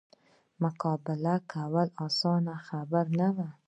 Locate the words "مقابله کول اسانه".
0.63-2.55